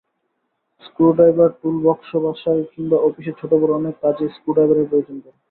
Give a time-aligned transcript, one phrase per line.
[0.83, 5.37] Screw driver টুলবক্সবাসায় কিংবা অফিসে ছোট-বড় অনেক কাজেই স্ক্রু ড্রাইভারের প্রয়োজন পড়ে।